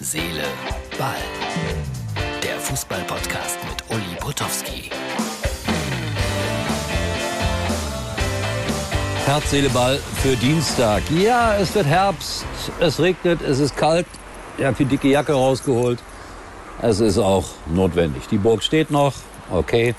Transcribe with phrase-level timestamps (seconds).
[0.00, 0.44] Seele,
[0.96, 1.16] Ball.
[2.40, 4.90] Der Fußball-Podcast mit Uli Potowski.
[9.26, 11.02] Herz, Seele, Ball für Dienstag.
[11.10, 12.44] Ja, es wird Herbst,
[12.78, 14.06] es regnet, es ist kalt.
[14.56, 15.98] Ich habe die dicke Jacke rausgeholt.
[16.80, 18.28] Es ist auch notwendig.
[18.28, 19.14] Die Burg steht noch,
[19.50, 19.96] okay.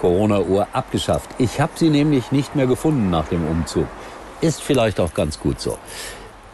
[0.00, 1.28] Corona-Uhr abgeschafft.
[1.36, 3.86] Ich habe sie nämlich nicht mehr gefunden nach dem Umzug.
[4.40, 5.76] Ist vielleicht auch ganz gut so.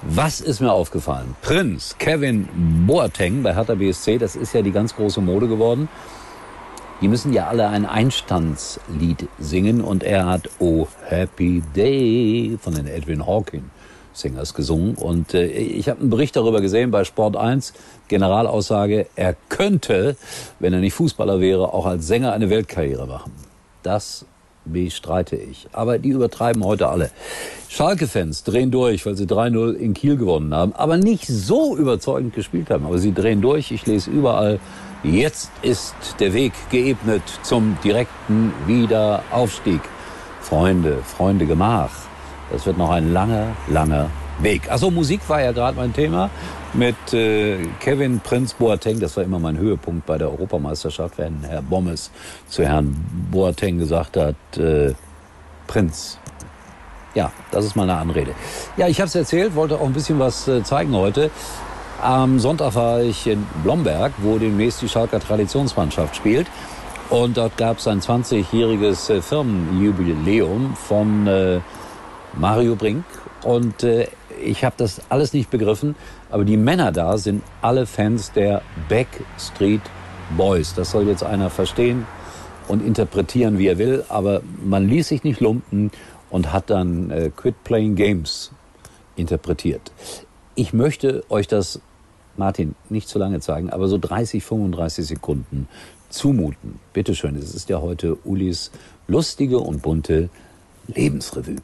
[0.03, 1.35] Was ist mir aufgefallen?
[1.43, 2.49] Prinz Kevin
[2.87, 5.89] Boateng bei Hertha BSC, das ist ja die ganz große Mode geworden.
[7.01, 12.87] Die müssen ja alle ein Einstandslied singen und er hat Oh Happy Day von den
[12.87, 13.71] Edwin Hawking
[14.13, 14.95] Singers gesungen.
[14.95, 17.73] Und äh, ich habe einen Bericht darüber gesehen bei Sport 1,
[18.07, 20.17] Generalaussage, er könnte,
[20.61, 23.33] wenn er nicht Fußballer wäre, auch als Sänger eine Weltkarriere machen.
[23.83, 24.27] Das
[24.73, 25.67] bestreite ich.
[25.73, 27.11] Aber die übertreiben heute alle.
[27.69, 32.71] Schalke-Fans drehen durch, weil sie 3-0 in Kiel gewonnen haben, aber nicht so überzeugend gespielt
[32.71, 32.87] haben.
[32.87, 33.71] Aber sie drehen durch.
[33.71, 34.59] Ich lese überall,
[35.03, 39.81] jetzt ist der Weg geebnet zum direkten Wiederaufstieg.
[40.41, 41.91] Freunde, Freunde Gemach.
[42.51, 44.71] Das wird noch ein langer, langer Weg.
[44.71, 46.31] Also Musik war ja gerade mein Thema
[46.73, 49.01] mit äh, Kevin Prinz Boateng.
[49.01, 52.11] Das war immer mein Höhepunkt bei der Europameisterschaft, wenn Herr Bommes
[52.49, 52.95] zu Herrn
[53.31, 54.95] Boateng gesagt hat, äh,
[55.67, 56.19] Prinz.
[57.15, 58.33] Ja, das ist meine Anrede.
[58.77, 61.31] Ja, ich habe es erzählt, wollte auch ein bisschen was äh, zeigen heute.
[62.01, 66.47] Am Sonntag war ich in Blomberg, wo demnächst die Schalker Traditionsmannschaft spielt.
[67.11, 71.61] Und dort gab es ein 20-jähriges äh, Firmenjubiläum von äh,
[72.35, 73.05] Mario Brink.
[73.43, 74.09] Und äh,
[74.43, 75.95] ich habe das alles nicht begriffen,
[76.31, 79.83] aber die Männer da sind alle Fans der Backstreet
[80.37, 80.75] Boys.
[80.75, 82.07] Das soll jetzt einer verstehen
[82.69, 85.91] und interpretieren, wie er will, aber man ließ sich nicht lumpen
[86.31, 88.53] und hat dann äh, Quit Playing Games
[89.17, 89.93] interpretiert.
[90.55, 91.81] Ich möchte euch das,
[92.37, 95.69] Martin, nicht zu lange zeigen, aber so 30, 35 Sekunden
[96.11, 96.79] zumuten.
[96.93, 98.71] Bitteschön, es ist ja heute Ulis
[99.07, 100.29] lustige und bunte
[100.87, 101.57] Lebensrevue.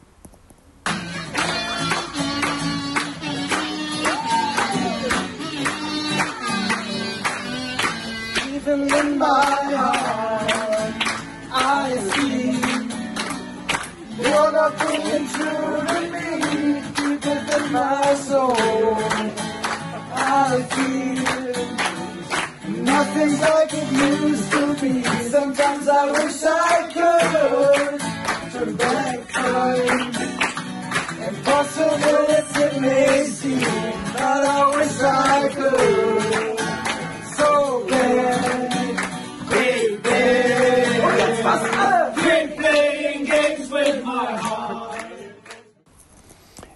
[8.67, 10.93] In my heart,
[11.51, 12.49] I see
[14.17, 16.29] you're not being true to me.
[16.95, 18.55] Deep within my soul,
[20.15, 21.55] I feel
[22.83, 24.93] nothing's like it used to be.
[25.29, 27.14] Sometimes I wish I could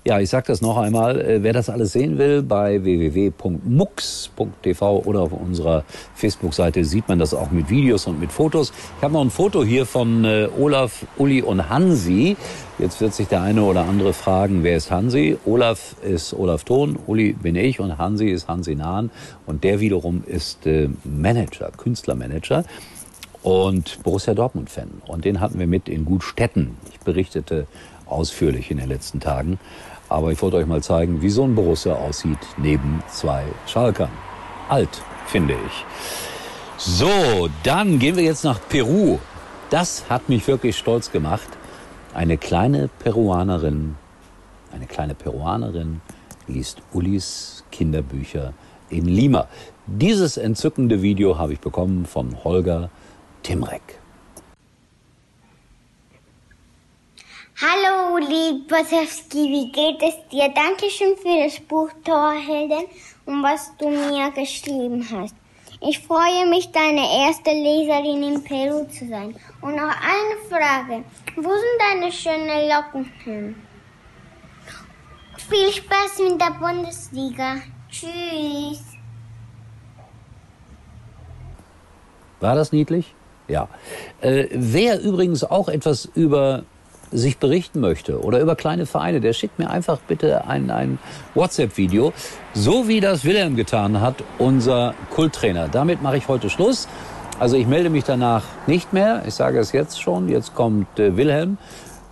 [0.10, 1.22] Ja, ich sage das noch einmal.
[1.22, 3.44] Äh, Wer das alles sehen will, bei www.mux.tv
[5.06, 5.84] oder auf unserer
[6.16, 8.74] Facebook-Seite sieht man das auch mit Videos und mit Fotos.
[8.98, 12.36] Ich habe noch ein Foto hier von äh, Olaf, Uli und Hansi.
[12.80, 15.38] Jetzt wird sich der eine oder andere fragen, wer ist Hansi?
[15.46, 19.12] Olaf ist Olaf Thon, Uli bin ich und Hansi ist Hansi Nahn.
[19.46, 22.64] Und der wiederum ist äh, Manager, Künstlermanager
[23.44, 24.90] und Borussia Dortmund-Fan.
[25.06, 26.78] Und den hatten wir mit in Gutstetten.
[26.92, 27.68] Ich berichtete
[28.08, 29.60] ausführlich in den letzten Tagen.
[30.10, 34.10] Aber ich wollte euch mal zeigen, wie so ein Borussia aussieht neben zwei Schalkern.
[34.68, 35.86] Alt, finde ich.
[36.78, 39.20] So, dann gehen wir jetzt nach Peru.
[39.70, 41.48] Das hat mich wirklich stolz gemacht.
[42.14, 43.96] Eine kleine Peruanerin,
[44.74, 46.02] eine kleine Peruanerin
[46.48, 48.54] liest Ulis Kinderbücher
[48.90, 49.48] in Lima.
[49.86, 52.90] Dieses entzückende Video habe ich bekommen von Holger
[53.44, 54.00] Timrek.
[57.62, 60.48] Hallo, Uli Bosowski, wie geht es dir?
[60.48, 62.86] Dankeschön für das Buch Torhelden
[63.26, 65.36] und was du mir geschrieben hast.
[65.82, 69.36] Ich freue mich, deine erste Leserin in Peru zu sein.
[69.60, 71.04] Und noch eine Frage.
[71.36, 73.56] Wo sind deine schönen Locken hin?
[75.50, 77.56] Viel Spaß mit der Bundesliga.
[77.92, 78.86] Tschüss.
[82.40, 83.14] War das niedlich?
[83.50, 83.68] Ja.
[84.22, 86.64] Äh, wer übrigens auch etwas über
[87.12, 91.00] sich berichten möchte oder über kleine Vereine, der schickt mir einfach bitte ein, ein
[91.36, 92.14] WhatsApp-Video,
[92.54, 95.68] so wie das Wilhelm getan hat, unser Kulttrainer.
[95.68, 96.88] Damit mache ich heute Schluss.
[97.40, 99.24] Also ich melde mich danach nicht mehr.
[99.26, 100.28] Ich sage es jetzt schon.
[100.28, 101.58] Jetzt kommt äh, Wilhelm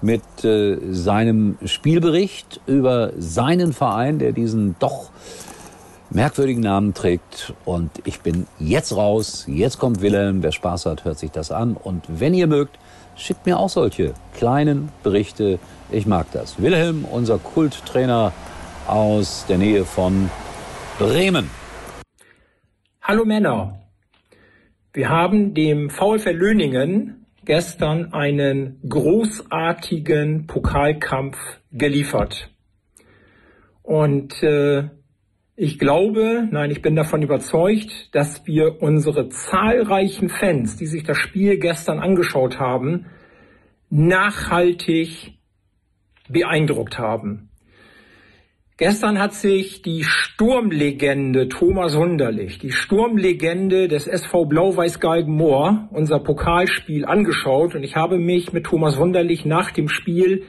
[0.02, 5.10] mit äh, seinem Spielbericht über seinen Verein, der diesen doch
[6.10, 7.54] merkwürdigen Namen trägt.
[7.66, 9.46] Und ich bin jetzt raus.
[9.48, 10.44] Jetzt kommt Wilhelm.
[10.44, 11.76] Wer Spaß hat, hört sich das an.
[11.76, 12.78] Und wenn ihr mögt,
[13.18, 15.60] schickt mir auch solche kleinen Berichte.
[15.92, 16.62] Ich mag das.
[16.62, 18.32] Wilhelm, unser Kulttrainer
[18.88, 20.30] aus der Nähe von
[21.00, 21.50] Bremen.
[23.02, 23.80] Hallo Männer.
[24.94, 31.38] Wir haben dem VfL Löningen gestern einen großartigen Pokalkampf
[31.72, 32.50] geliefert.
[33.84, 34.90] Und äh,
[35.60, 41.18] ich glaube, nein, ich bin davon überzeugt, dass wir unsere zahlreichen Fans, die sich das
[41.18, 43.08] Spiel gestern angeschaut haben,
[43.90, 45.34] nachhaltig
[46.30, 47.50] beeindruckt haben.
[48.78, 57.04] Gestern hat sich die Sturmlegende Thomas Wunderlich, die Sturmlegende des SV Blau-Weiß Galgenmoor, unser Pokalspiel
[57.04, 60.44] angeschaut und ich habe mich mit Thomas Wunderlich nach dem Spiel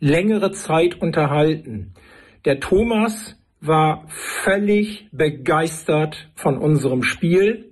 [0.00, 1.92] längere Zeit unterhalten.
[2.46, 7.70] Der Thomas war völlig begeistert von unserem Spiel.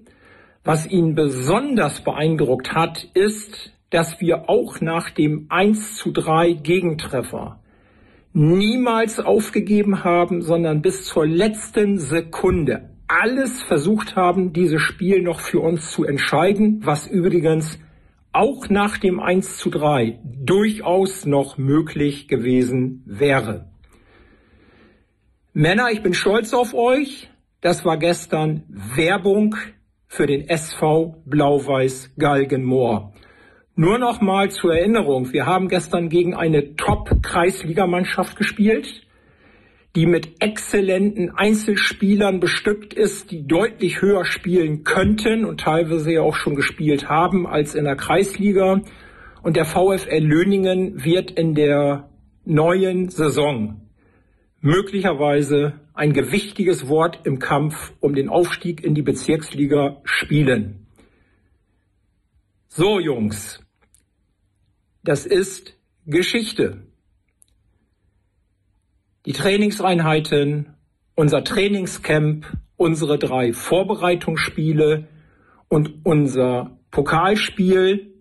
[0.65, 7.61] Was ihn besonders beeindruckt hat, ist, dass wir auch nach dem 1 zu 3 Gegentreffer
[8.33, 15.61] niemals aufgegeben haben, sondern bis zur letzten Sekunde alles versucht haben, dieses Spiel noch für
[15.61, 17.79] uns zu entscheiden, was übrigens
[18.33, 23.72] auch nach dem 1 zu 3 durchaus noch möglich gewesen wäre.
[25.55, 27.29] Männer, ich bin stolz auf euch.
[27.61, 29.55] Das war gestern Werbung
[30.07, 33.13] für den SV Blau-Weiß Galgenmoor.
[33.75, 39.07] Nur noch mal zur Erinnerung, wir haben gestern gegen eine Top-Kreisligamannschaft gespielt,
[39.95, 46.37] die mit exzellenten Einzelspielern bestückt ist, die deutlich höher spielen könnten und teilweise ja auch
[46.37, 48.81] schon gespielt haben als in der Kreisliga.
[49.43, 52.09] Und der VfL Löningen wird in der
[52.47, 53.83] neuen Saison
[54.62, 60.87] möglicherweise ein gewichtiges Wort im Kampf um den Aufstieg in die Bezirksliga spielen.
[62.69, 63.61] So, Jungs,
[65.03, 65.76] das ist
[66.06, 66.87] Geschichte.
[69.26, 70.75] Die Trainingseinheiten,
[71.17, 75.08] unser Trainingscamp, unsere drei Vorbereitungsspiele
[75.69, 78.15] und unser Pokalspiel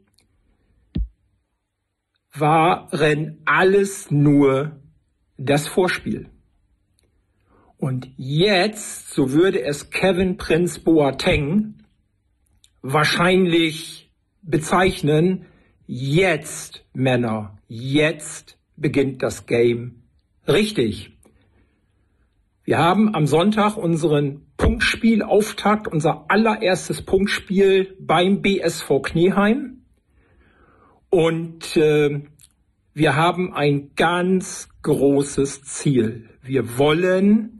[2.34, 4.82] waren alles nur
[5.38, 6.31] das Vorspiel.
[7.82, 11.80] Und jetzt, so würde es Kevin Prince Boateng
[12.84, 14.12] wahrscheinlich
[14.44, 15.48] bezeichnen,
[15.88, 20.04] jetzt Männer, jetzt beginnt das Game
[20.48, 21.18] richtig.
[22.66, 29.82] Wir haben am Sonntag unseren Punktspielauftakt, unser allererstes Punktspiel beim BSV Knieheim.
[31.10, 32.22] Und äh,
[32.94, 36.30] wir haben ein ganz großes Ziel.
[36.44, 37.58] Wir wollen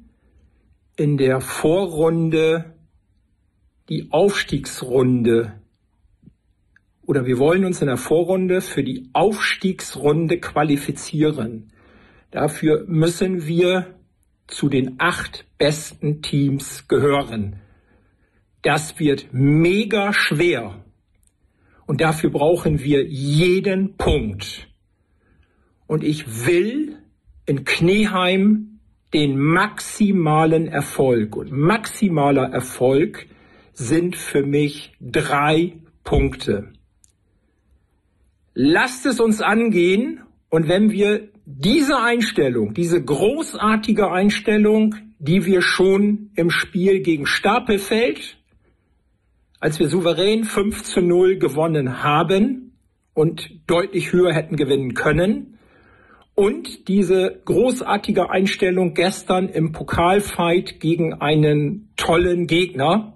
[0.96, 2.74] in der Vorrunde
[3.90, 5.62] die Aufstiegsrunde
[7.12, 11.74] oder wir wollen uns in der Vorrunde für die Aufstiegsrunde qualifizieren.
[12.30, 13.96] Dafür müssen wir
[14.48, 17.58] zu den acht besten Teams gehören.
[18.62, 20.86] Das wird mega schwer.
[21.86, 24.70] Und dafür brauchen wir jeden Punkt.
[25.88, 26.98] Und ich will
[27.46, 28.71] in Knieheim
[29.14, 31.36] den maximalen Erfolg.
[31.36, 33.28] Und maximaler Erfolg
[33.74, 35.74] sind für mich drei
[36.04, 36.74] Punkte.
[38.54, 46.32] Lasst es uns angehen und wenn wir diese Einstellung, diese großartige Einstellung, die wir schon
[46.36, 48.38] im Spiel gegen Stapelfeld,
[49.60, 52.74] als wir souverän 5 zu 0 gewonnen haben
[53.14, 55.58] und deutlich höher hätten gewinnen können,
[56.36, 63.14] und diese großartige Einstellung gestern im Pokalfight gegen einen tollen Gegner,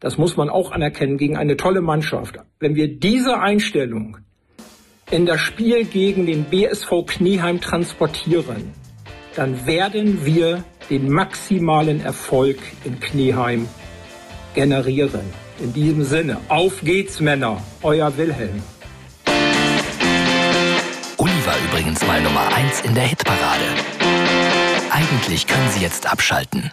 [0.00, 2.38] das muss man auch anerkennen, gegen eine tolle Mannschaft.
[2.58, 4.18] Wenn wir diese Einstellung
[5.10, 8.72] in das Spiel gegen den BSV Knieheim transportieren,
[9.34, 13.68] dann werden wir den maximalen Erfolg in Knieheim
[14.54, 15.20] generieren.
[15.60, 18.62] In diesem Sinne, auf geht's Männer, euer Wilhelm.
[21.70, 23.66] Übrigens mal Nummer 1 in der Hitparade.
[24.90, 26.70] Eigentlich können Sie jetzt abschalten.